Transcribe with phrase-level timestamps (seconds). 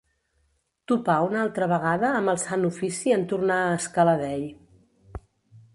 [0.91, 4.45] Topà una altra vegada amb el Sant Ofici en tornar a Escaladei.